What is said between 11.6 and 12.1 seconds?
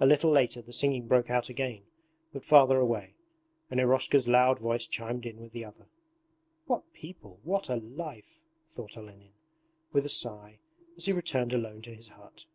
to his